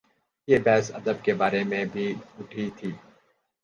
یہ 0.47 0.57
بحث 0.65 0.91
ادب 0.95 1.23
کے 1.23 1.33
بارے 1.33 1.63
میں 1.63 1.83
بھی 1.93 2.05
اٹھی 2.39 2.69
تھی۔ 2.77 2.91